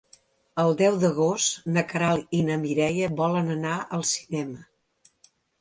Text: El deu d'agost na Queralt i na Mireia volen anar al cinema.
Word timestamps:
El 0.61 0.71
deu 0.79 0.95
d'agost 1.03 1.67
na 1.75 1.83
Queralt 1.93 2.33
i 2.39 2.41
na 2.49 2.57
Mireia 2.63 3.13
volen 3.23 3.55
anar 3.59 3.77
al 3.99 4.07
cinema. 4.17 4.67